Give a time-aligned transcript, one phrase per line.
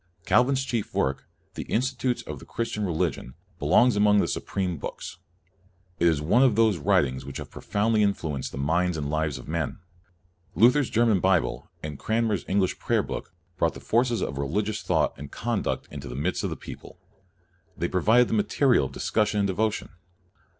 [0.25, 5.19] Calvin's chief work, the" Institutes of the Christian Religion," belongs among the supreme books.
[5.99, 9.37] It is one of those writ ings which have profoundly influenced the minds and lives
[9.37, 9.77] of men.
[10.55, 15.31] Luther's German Bible and Cranmer's English Prayer book brought the forces of religious thought and
[15.31, 16.97] conduct into the midst of the people.
[17.77, 19.89] They provided the materials of discussion and devotion.